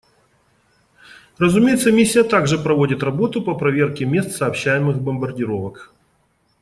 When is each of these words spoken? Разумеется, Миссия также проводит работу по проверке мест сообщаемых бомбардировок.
Разумеется, 1.37 1.91
Миссия 1.91 2.23
также 2.23 2.57
проводит 2.57 3.03
работу 3.03 3.39
по 3.43 3.53
проверке 3.53 4.03
мест 4.05 4.31
сообщаемых 4.31 4.99
бомбардировок. 4.99 5.93